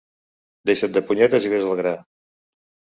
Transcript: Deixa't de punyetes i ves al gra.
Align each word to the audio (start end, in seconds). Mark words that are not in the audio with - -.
Deixa't 0.69 0.97
de 0.97 1.05
punyetes 1.11 1.47
i 1.51 1.55
ves 1.55 1.69
al 1.71 1.81
gra. 1.85 1.95